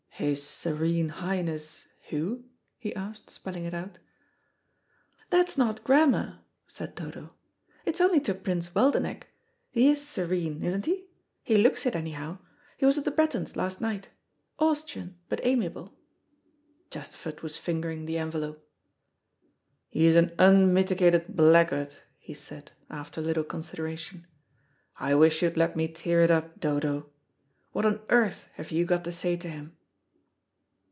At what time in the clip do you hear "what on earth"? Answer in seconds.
27.71-28.47